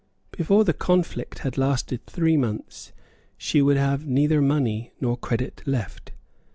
Before 0.31 0.63
the 0.63 0.73
conflict 0.73 1.39
had 1.45 1.59
lasted 1.59 2.07
three 2.07 2.35
months, 2.35 2.91
she 3.37 3.61
would 3.61 3.77
have 3.77 4.07
neither 4.07 4.41
money 4.41 4.93
nor 4.99 5.15
credit 5.15 5.61
left. 5.67 6.11